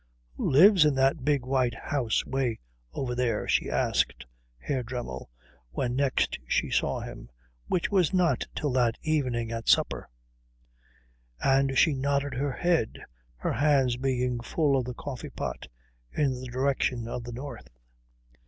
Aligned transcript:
"Who 0.33 0.49
lives 0.49 0.83
in 0.83 0.95
that 0.95 1.23
big 1.23 1.45
white 1.45 1.75
house 1.75 2.23
away 2.25 2.57
over 2.91 3.13
there?" 3.13 3.47
she 3.47 3.69
asked 3.69 4.25
Herr 4.57 4.81
Dremmel 4.81 5.29
when 5.73 5.95
next 5.95 6.39
she 6.47 6.71
saw 6.71 7.01
him, 7.01 7.29
which 7.67 7.91
was 7.91 8.11
not 8.11 8.47
till 8.55 8.71
that 8.71 8.97
evening 9.03 9.51
at 9.51 9.69
supper; 9.69 10.09
and 11.39 11.77
she 11.77 11.93
nodded 11.93 12.33
her 12.33 12.53
head, 12.53 13.03
her 13.35 13.53
hands 13.53 13.95
being 13.95 14.39
full 14.39 14.75
of 14.75 14.85
the 14.85 14.95
coffee 14.95 15.29
pot, 15.29 15.67
in 16.11 16.33
the 16.33 16.47
direction 16.47 17.07
of 17.07 17.23
the 17.23 17.31
north. 17.31 17.69